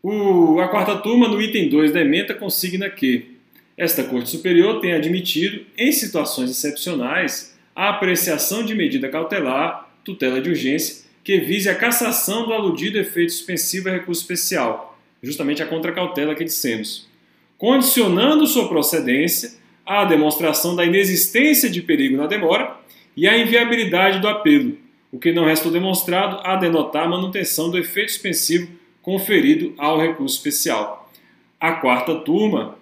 O, 0.03 0.59
a 0.59 0.67
quarta 0.67 0.97
turma, 0.97 1.27
no 1.27 1.41
item 1.41 1.69
2 1.69 1.91
da 1.91 2.01
emenda, 2.01 2.33
consigna 2.33 2.89
que 2.89 3.35
esta 3.77 4.03
Corte 4.03 4.29
Superior 4.29 4.79
tem 4.79 4.93
admitido, 4.93 5.65
em 5.77 5.91
situações 5.91 6.51
excepcionais, 6.51 7.54
a 7.75 7.89
apreciação 7.89 8.63
de 8.63 8.73
medida 8.73 9.09
cautelar, 9.09 9.89
tutela 10.03 10.39
de 10.39 10.49
urgência, 10.49 11.03
que 11.23 11.39
vise 11.39 11.67
a 11.67 11.75
cassação 11.75 12.45
do 12.45 12.53
aludido 12.53 12.97
efeito 12.97 13.33
suspensivo 13.33 13.89
a 13.89 13.91
recurso 13.91 14.21
especial, 14.21 14.97
justamente 15.21 15.61
a 15.61 15.65
contracautela 15.65 16.35
que 16.35 16.45
dissemos, 16.45 17.09
condicionando 17.57 18.47
sua 18.47 18.69
procedência 18.69 19.53
à 19.85 20.05
demonstração 20.05 20.75
da 20.75 20.85
inexistência 20.85 21.69
de 21.69 21.81
perigo 21.81 22.15
na 22.15 22.27
demora 22.27 22.77
e 23.17 23.27
à 23.27 23.37
inviabilidade 23.37 24.19
do 24.19 24.27
apelo, 24.27 24.77
o 25.11 25.19
que 25.19 25.31
não 25.31 25.45
restou 25.45 25.71
demonstrado 25.71 26.39
a 26.43 26.55
denotar 26.55 27.05
a 27.05 27.09
manutenção 27.09 27.69
do 27.69 27.77
efeito 27.77 28.11
suspensivo 28.11 28.69
conferido 29.01 29.73
ao 29.77 29.99
recurso 29.99 30.35
especial. 30.35 31.11
A 31.59 31.73
quarta 31.73 32.15
turma, 32.15 32.77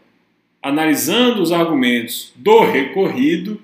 analisando 0.61 1.41
os 1.41 1.51
argumentos 1.51 2.31
do 2.35 2.61
recorrido, 2.61 3.61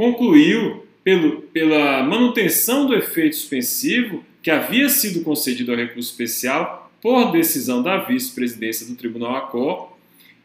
concluiu 0.00 0.86
pelo, 1.04 1.42
pela 1.42 2.02
manutenção 2.02 2.86
do 2.86 2.94
efeito 2.94 3.36
suspensivo 3.36 4.24
que 4.40 4.50
havia 4.50 4.88
sido 4.88 5.22
concedido 5.22 5.72
ao 5.72 5.76
recurso 5.76 6.10
especial 6.10 6.90
por 7.02 7.30
decisão 7.30 7.82
da 7.82 7.98
vice-presidência 7.98 8.86
do 8.86 8.94
Tribunal 8.94 9.36
ACO 9.36 9.94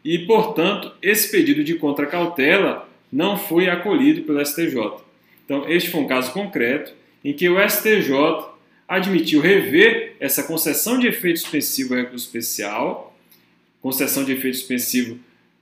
e, 0.04 0.20
portanto, 0.20 0.92
esse 1.02 1.32
pedido 1.32 1.64
de 1.64 1.76
contracautela 1.76 2.86
não 3.10 3.38
foi 3.38 3.70
acolhido 3.70 4.24
pelo 4.24 4.46
STJ. 4.46 4.76
Então, 5.46 5.64
este 5.70 5.90
foi 5.90 6.02
um 6.02 6.08
caso 6.08 6.34
concreto 6.34 6.92
em 7.24 7.32
que 7.32 7.48
o 7.48 7.58
STJ 7.58 8.12
admitiu 8.86 9.40
rever 9.40 10.18
essa 10.20 10.44
concessão 10.44 11.00
de 11.00 11.08
efeito 11.08 11.40
suspensivo 11.40 11.94
ao 11.94 12.02
recurso 12.02 12.26
especial, 12.26 13.18
concessão 13.82 14.26
de 14.26 14.34
efeito 14.34 14.58
suspensivo 14.58 15.18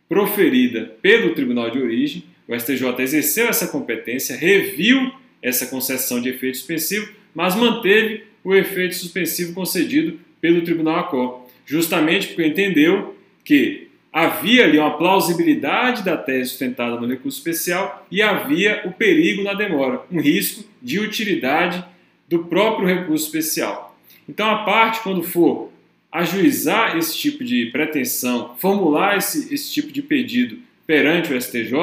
proferida 0.09 0.95
pelo 1.00 1.35
Tribunal 1.35 1.69
de 1.69 1.77
Origem, 1.77 2.32
o 2.47 2.57
STJ 2.57 2.95
exerceu 3.00 3.47
essa 3.47 3.67
competência, 3.67 4.35
reviu 4.35 5.12
essa 5.41 5.65
concessão 5.67 6.21
de 6.21 6.29
efeito 6.29 6.57
suspensivo, 6.57 7.12
mas 7.33 7.55
manteve 7.55 8.23
o 8.43 8.53
efeito 8.53 8.95
suspensivo 8.95 9.53
concedido 9.53 10.19
pelo 10.41 10.62
Tribunal 10.62 11.00
ACO, 11.00 11.50
justamente 11.65 12.27
porque 12.27 12.45
entendeu 12.45 13.15
que 13.43 13.88
havia 14.12 14.65
ali 14.65 14.77
uma 14.77 14.97
plausibilidade 14.97 16.03
da 16.03 16.15
tese 16.15 16.51
sustentada 16.51 17.00
no 17.00 17.07
recurso 17.07 17.38
especial 17.38 18.05
e 18.12 18.21
havia 18.21 18.83
o 18.85 18.91
perigo 18.91 19.43
na 19.43 19.53
demora, 19.53 20.01
um 20.12 20.19
risco 20.19 20.63
de 20.81 21.00
utilidade 21.00 21.83
do 22.29 22.45
próprio 22.45 22.88
recurso 22.88 23.25
especial. 23.25 23.97
Então, 24.27 24.50
a 24.50 24.63
parte, 24.63 25.01
quando 25.01 25.23
for 25.23 25.71
ajuizar 26.12 26.95
esse 26.95 27.17
tipo 27.17 27.43
de 27.43 27.65
pretensão, 27.67 28.55
formular 28.59 29.17
esse, 29.17 29.53
esse 29.53 29.71
tipo 29.73 29.91
de 29.91 30.01
pedido 30.01 30.59
perante 30.85 31.33
o 31.33 31.41
STJ, 31.41 31.73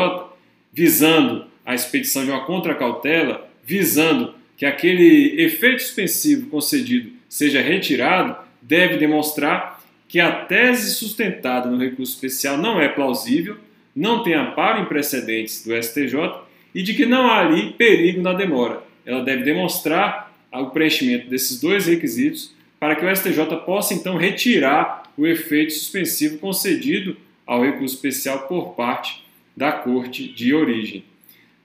visando 0.72 1.46
a 1.64 1.74
expedição 1.74 2.24
de 2.24 2.30
uma 2.30 2.44
contracautela, 2.44 3.48
visando 3.64 4.34
que 4.56 4.66
aquele 4.66 5.40
efeito 5.40 5.82
suspensivo 5.82 6.48
concedido 6.48 7.10
seja 7.28 7.60
retirado, 7.60 8.36
deve 8.60 8.96
demonstrar 8.96 9.80
que 10.08 10.18
a 10.20 10.32
tese 10.32 10.94
sustentada 10.94 11.70
no 11.70 11.78
recurso 11.78 12.14
especial 12.14 12.58
não 12.58 12.80
é 12.80 12.88
plausível, 12.88 13.56
não 13.94 14.22
tem 14.22 14.34
amparo 14.34 14.82
em 14.82 14.86
precedentes 14.86 15.64
do 15.64 15.74
STJ 15.80 16.42
e 16.74 16.82
de 16.82 16.94
que 16.94 17.06
não 17.06 17.28
há 17.28 17.40
ali 17.40 17.72
perigo 17.72 18.20
na 18.20 18.32
demora. 18.32 18.82
Ela 19.06 19.22
deve 19.22 19.44
demonstrar 19.44 20.32
o 20.52 20.66
preenchimento 20.66 21.28
desses 21.28 21.60
dois 21.60 21.86
requisitos 21.86 22.54
para 22.78 22.96
que 22.96 23.04
o 23.04 23.16
STJ 23.16 23.44
possa 23.64 23.94
então 23.94 24.16
retirar 24.16 25.04
o 25.16 25.26
efeito 25.26 25.72
suspensivo 25.72 26.38
concedido 26.38 27.16
ao 27.46 27.62
recurso 27.62 27.94
especial 27.94 28.48
por 28.48 28.74
parte 28.74 29.19
da 29.56 29.72
corte 29.72 30.28
de 30.32 30.54
origem. 30.54 31.04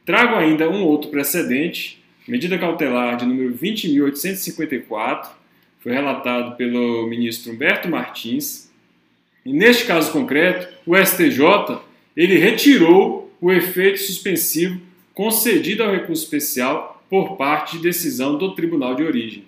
Trago 0.06 0.36
ainda 0.36 0.70
um 0.70 0.84
outro 0.84 1.10
precedente, 1.10 2.04
medida 2.28 2.58
cautelar 2.58 3.18
de 3.18 3.26
número 3.26 3.54
20.854, 3.54 5.30
foi 5.80 5.94
relatado 5.94 6.56
pelo 6.56 7.08
ministro 7.08 7.52
Humberto 7.52 7.88
Martins. 7.88 8.72
E 9.46 9.54
neste 9.54 9.86
caso 9.86 10.12
concreto, 10.12 10.68
o 10.86 10.96
STJ 10.96 11.80
ele 12.16 12.38
retirou 12.38 13.32
o 13.40 13.52
efeito 13.52 14.00
suspensivo 14.00 14.82
concedido 15.14 15.84
ao 15.84 15.92
recurso 15.92 16.24
especial 16.24 17.04
por 17.10 17.38
parte 17.38 17.78
de 17.78 17.84
decisão 17.84 18.38
do 18.38 18.56
Tribunal 18.56 18.96
de 18.96 19.04
Origem. 19.04 19.44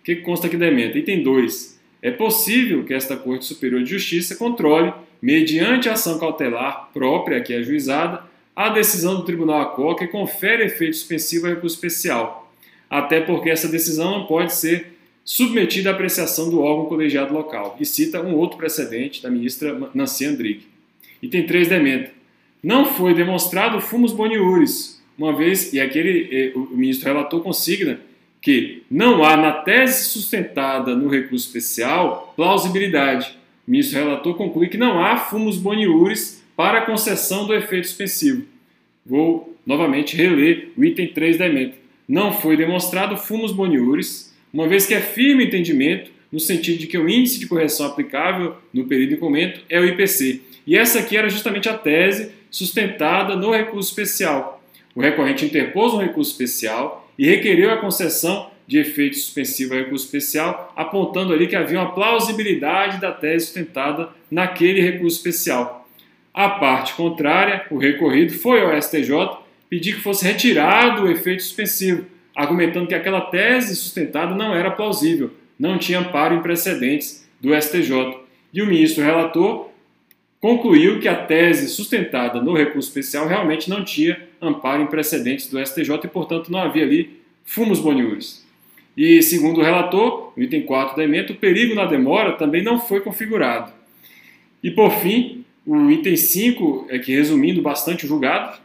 O 0.00 0.04
que 0.04 0.16
consta 0.16 0.46
aqui 0.46 0.56
da 0.56 0.66
emenda? 0.66 0.98
Item 0.98 1.22
2. 1.22 1.80
É 2.02 2.10
possível 2.10 2.84
que 2.84 2.94
esta 2.94 3.16
Corte 3.16 3.44
Superior 3.44 3.82
de 3.82 3.90
Justiça 3.90 4.36
controle 4.36 4.92
mediante 5.20 5.88
ação 5.88 6.18
cautelar 6.18 6.90
própria 6.92 7.40
que 7.40 7.52
é 7.52 7.58
ajuizada, 7.58 8.22
a 8.54 8.68
decisão 8.68 9.16
do 9.16 9.24
Tribunal 9.24 9.60
ACO 9.62 9.96
que 9.96 10.06
confere 10.06 10.64
efeito 10.64 10.96
suspensivo 10.96 11.46
ao 11.46 11.54
recurso 11.54 11.76
especial, 11.76 12.52
até 12.88 13.20
porque 13.20 13.50
essa 13.50 13.68
decisão 13.68 14.18
não 14.18 14.26
pode 14.26 14.54
ser 14.54 14.98
submetida 15.24 15.90
à 15.90 15.92
apreciação 15.92 16.50
do 16.50 16.60
órgão 16.60 16.86
colegiado 16.86 17.32
local, 17.32 17.76
e 17.78 17.86
cita 17.86 18.20
um 18.20 18.34
outro 18.34 18.58
precedente 18.58 19.22
da 19.22 19.30
ministra 19.30 19.90
Nancy 19.94 20.26
Andrighi. 20.26 20.66
Item 21.22 21.46
3 21.46 21.68
da 21.68 21.76
emenda. 21.76 22.10
Não 22.62 22.84
foi 22.84 23.14
demonstrado 23.14 23.80
fumus 23.80 24.12
boniuris, 24.12 25.00
uma 25.16 25.34
vez, 25.34 25.72
e 25.72 25.80
aquele 25.80 26.28
eh, 26.30 26.52
o 26.54 26.76
ministro 26.76 27.06
relator 27.06 27.42
consigna 27.42 28.00
que 28.40 28.82
não 28.90 29.22
há 29.22 29.36
na 29.36 29.52
tese 29.52 30.08
sustentada 30.08 30.94
no 30.94 31.08
recurso 31.08 31.46
especial 31.46 32.32
plausibilidade, 32.36 33.38
ministro 33.66 33.98
relator 33.98 34.34
conclui 34.34 34.68
que 34.68 34.78
não 34.78 35.02
há 35.02 35.16
fumos 35.16 35.56
boniures 35.58 36.42
para 36.56 36.78
a 36.78 36.86
concessão 36.86 37.46
do 37.46 37.54
efeito 37.54 37.86
suspensivo. 37.86 38.44
Vou 39.04 39.56
novamente 39.64 40.16
reler 40.16 40.70
o 40.76 40.84
item 40.84 41.08
3 41.08 41.38
da 41.38 41.46
emenda. 41.46 41.74
Não 42.08 42.32
foi 42.32 42.56
demonstrado 42.56 43.16
fumos 43.16 43.52
boniures, 43.52 44.34
uma 44.52 44.66
vez 44.66 44.86
que 44.86 44.94
é 44.94 45.00
firme 45.00 45.44
o 45.44 45.46
entendimento 45.46 46.10
no 46.30 46.40
sentido 46.40 46.78
de 46.78 46.86
que 46.86 46.98
o 46.98 47.08
índice 47.08 47.38
de 47.38 47.46
correção 47.46 47.86
aplicável 47.86 48.56
no 48.72 48.84
período 48.84 49.10
de 49.10 49.16
comento 49.16 49.60
é 49.68 49.80
o 49.80 49.84
IPC. 49.84 50.40
E 50.66 50.76
essa 50.76 51.00
aqui 51.00 51.16
era 51.16 51.28
justamente 51.28 51.68
a 51.68 51.76
tese 51.76 52.32
sustentada 52.50 53.36
no 53.36 53.52
recurso 53.52 53.88
especial. 53.88 54.62
O 54.94 55.00
recorrente 55.00 55.44
interpôs 55.44 55.94
um 55.94 55.98
recurso 55.98 56.32
especial 56.32 57.08
e 57.18 57.26
requereu 57.26 57.70
a 57.70 57.78
concessão 57.78 58.49
de 58.70 58.78
efeito 58.78 59.16
suspensivo 59.16 59.74
ao 59.74 59.80
recurso 59.80 60.04
especial, 60.04 60.72
apontando 60.76 61.32
ali 61.32 61.48
que 61.48 61.56
havia 61.56 61.80
uma 61.80 61.92
plausibilidade 61.92 63.00
da 63.00 63.10
tese 63.10 63.46
sustentada 63.46 64.10
naquele 64.30 64.80
recurso 64.80 65.16
especial. 65.16 65.88
A 66.32 66.50
parte 66.50 66.94
contrária, 66.94 67.66
o 67.68 67.78
recorrido, 67.78 68.32
foi 68.32 68.60
ao 68.60 68.80
STJ 68.80 69.10
pedir 69.68 69.96
que 69.96 70.00
fosse 70.00 70.24
retirado 70.24 71.02
o 71.02 71.10
efeito 71.10 71.42
suspensivo, 71.42 72.06
argumentando 72.32 72.86
que 72.86 72.94
aquela 72.94 73.22
tese 73.22 73.74
sustentada 73.74 74.36
não 74.36 74.54
era 74.54 74.70
plausível, 74.70 75.32
não 75.58 75.76
tinha 75.76 75.98
amparo 75.98 76.36
em 76.36 76.40
precedentes 76.40 77.28
do 77.40 77.52
STJ. 77.52 78.20
E 78.54 78.62
o 78.62 78.66
ministro 78.66 79.02
relator 79.02 79.68
concluiu 80.40 81.00
que 81.00 81.08
a 81.08 81.16
tese 81.16 81.68
sustentada 81.68 82.40
no 82.40 82.56
recurso 82.56 82.86
especial 82.86 83.26
realmente 83.26 83.68
não 83.68 83.84
tinha 83.84 84.28
amparo 84.40 84.80
em 84.80 84.86
precedentes 84.86 85.48
do 85.48 85.58
STJ 85.58 86.02
e, 86.04 86.08
portanto, 86.08 86.52
não 86.52 86.60
havia 86.60 86.84
ali 86.84 87.20
fumos 87.42 87.80
boniures. 87.80 88.48
E, 88.96 89.22
segundo 89.22 89.60
o 89.60 89.62
relator, 89.62 90.32
no 90.36 90.42
item 90.42 90.62
4 90.62 90.96
da 90.96 91.04
emenda, 91.04 91.32
o 91.32 91.36
perigo 91.36 91.74
na 91.74 91.84
demora 91.84 92.32
também 92.32 92.62
não 92.62 92.80
foi 92.80 93.00
configurado. 93.00 93.72
E, 94.62 94.70
por 94.70 94.90
fim, 95.00 95.44
o 95.64 95.90
item 95.90 96.16
5, 96.16 96.86
é 96.90 96.98
que 96.98 97.12
resumindo 97.12 97.62
bastante 97.62 98.04
o 98.04 98.08
julgado, 98.08 98.58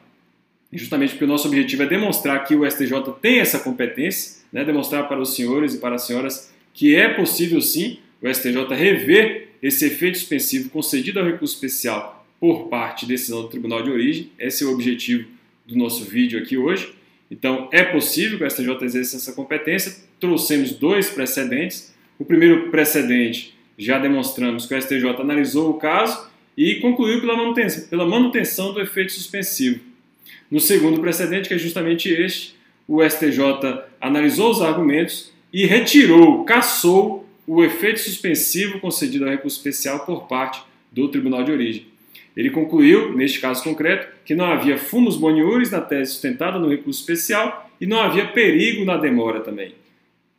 justamente 0.72 1.12
porque 1.12 1.26
o 1.26 1.28
nosso 1.28 1.48
objetivo 1.48 1.84
é 1.84 1.86
demonstrar 1.86 2.44
que 2.44 2.56
o 2.56 2.70
STJ 2.70 2.92
tem 3.22 3.40
essa 3.40 3.60
competência, 3.60 4.44
né, 4.52 4.64
demonstrar 4.64 5.08
para 5.08 5.20
os 5.20 5.36
senhores 5.36 5.76
e 5.76 5.78
para 5.80 5.96
as 5.96 6.06
senhoras 6.06 6.54
que 6.74 6.96
é 6.96 7.08
possível 7.08 7.62
sim 7.62 8.00
o 8.22 8.34
STJ 8.34 8.68
rever 8.76 9.50
esse 9.62 9.86
efeito 9.86 10.18
suspensivo 10.18 10.70
concedido 10.70 11.20
ao 11.20 11.26
recurso 11.26 11.56
especial 11.56 12.26
por 12.40 12.68
parte 12.68 13.06
de 13.06 13.14
decisão 13.14 13.42
do 13.42 13.48
Tribunal 13.48 13.82
de 13.82 13.90
Origem. 13.90 14.30
Esse 14.38 14.64
é 14.64 14.68
o 14.68 14.74
objetivo 14.74 15.28
do 15.66 15.78
nosso 15.78 16.04
vídeo 16.04 16.40
aqui 16.40 16.58
hoje. 16.58 16.94
Então, 17.30 17.70
é 17.72 17.84
possível 17.84 18.38
que 18.38 18.44
o 18.44 18.50
STJ 18.50 18.78
exerça 18.84 19.18
essa 19.18 19.34
competência. 19.34 19.96
Trouxemos 20.20 20.72
dois 20.72 21.10
precedentes. 21.10 21.94
O 22.20 22.26
primeiro 22.26 22.70
precedente, 22.70 23.56
já 23.78 24.00
demonstramos 24.00 24.66
que 24.66 24.74
o 24.74 24.82
STJ 24.82 25.20
analisou 25.20 25.72
o 25.72 25.74
caso 25.76 26.30
e 26.58 26.76
concluiu 26.76 27.20
pela 27.20 27.36
manutenção, 27.36 27.88
pela 27.90 28.06
manutenção 28.06 28.74
do 28.74 28.80
efeito 28.80 29.12
suspensivo. 29.12 29.82
No 30.50 30.60
segundo 30.60 31.02
precedente, 31.02 31.50
que 31.50 31.56
é 31.56 31.58
justamente 31.58 32.10
este, 32.10 32.56
o 32.88 33.04
STJ 33.04 33.84
analisou 34.00 34.52
os 34.52 34.62
argumentos 34.62 35.34
e 35.52 35.66
retirou, 35.66 36.46
cassou 36.46 37.28
o 37.48 37.64
efeito 37.64 38.00
suspensivo 38.00 38.80
concedido 38.80 39.26
ao 39.26 39.32
recurso 39.32 39.58
especial 39.58 40.06
por 40.06 40.28
parte 40.28 40.62
do 40.92 41.08
Tribunal 41.10 41.44
de 41.44 41.52
Origem. 41.52 41.88
Ele 42.36 42.50
concluiu, 42.50 43.16
neste 43.16 43.40
caso 43.40 43.64
concreto, 43.64 44.08
que 44.26 44.36
não 44.36 44.46
havia 44.46 44.78
fumos 44.78 45.16
boniures 45.16 45.72
na 45.72 45.82
tese 45.82 46.12
sustentada 46.12 46.60
no 46.60 46.70
recurso 46.70 47.00
especial 47.00 47.70
e 47.80 47.86
não 47.86 48.00
havia 48.00 48.28
perigo 48.28 48.84
na 48.84 48.98
demora 48.98 49.40
também. 49.40 49.74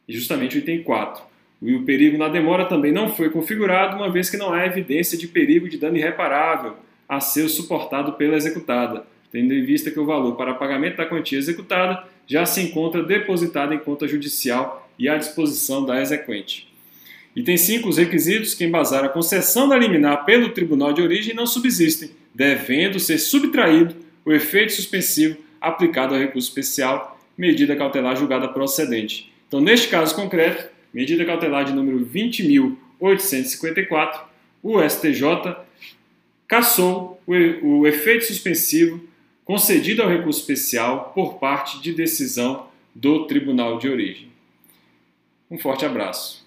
E 0.06 0.12
justamente 0.12 0.56
o 0.56 0.58
item 0.58 0.82
4. 0.82 1.22
O 1.62 1.82
perigo 1.82 2.18
na 2.18 2.28
demora 2.28 2.66
também 2.66 2.92
não 2.92 3.08
foi 3.08 3.30
configurado, 3.30 3.96
uma 3.96 4.10
vez 4.10 4.28
que 4.28 4.36
não 4.36 4.52
há 4.52 4.66
evidência 4.66 5.16
de 5.16 5.26
perigo 5.26 5.68
de 5.68 5.78
dano 5.78 5.96
irreparável 5.96 6.74
a 7.08 7.18
ser 7.20 7.48
suportado 7.48 8.12
pela 8.12 8.36
executada, 8.36 9.06
tendo 9.32 9.54
em 9.54 9.64
vista 9.64 9.90
que 9.90 9.98
o 9.98 10.04
valor 10.04 10.36
para 10.36 10.54
pagamento 10.54 10.96
da 10.96 11.06
quantia 11.06 11.38
executada 11.38 12.04
já 12.26 12.44
se 12.44 12.60
encontra 12.60 13.02
depositado 13.02 13.72
em 13.72 13.78
conta 13.78 14.06
judicial 14.06 14.88
e 14.98 15.08
à 15.08 15.16
disposição 15.16 15.84
da 15.84 16.00
exequente. 16.00 16.65
Item 17.36 17.56
5. 17.58 17.88
Os 17.90 17.98
requisitos 17.98 18.54
que 18.54 18.64
embasaram 18.64 19.08
a 19.08 19.10
concessão 19.10 19.68
da 19.68 19.76
liminar 19.76 20.24
pelo 20.24 20.48
tribunal 20.48 20.94
de 20.94 21.02
origem 21.02 21.34
não 21.34 21.46
subsistem, 21.46 22.12
devendo 22.34 22.98
ser 22.98 23.18
subtraído 23.18 23.94
o 24.24 24.32
efeito 24.32 24.72
suspensivo 24.72 25.36
aplicado 25.60 26.14
ao 26.14 26.20
recurso 26.20 26.48
especial, 26.48 27.20
medida 27.36 27.76
cautelar 27.76 28.16
julgada 28.16 28.48
procedente. 28.48 29.30
Então, 29.46 29.60
neste 29.60 29.88
caso 29.88 30.14
concreto, 30.14 30.70
medida 30.94 31.26
cautelar 31.26 31.66
de 31.66 31.74
número 31.74 32.06
20.854, 32.06 34.20
o 34.62 34.80
STJ 34.80 35.56
cassou 36.48 37.20
o 37.26 37.86
efeito 37.86 38.24
suspensivo 38.24 38.98
concedido 39.44 40.02
ao 40.02 40.08
recurso 40.08 40.40
especial 40.40 41.12
por 41.14 41.34
parte 41.34 41.82
de 41.82 41.92
decisão 41.92 42.68
do 42.94 43.26
Tribunal 43.26 43.78
de 43.78 43.90
Origem. 43.90 44.30
Um 45.50 45.58
forte 45.58 45.84
abraço. 45.84 46.45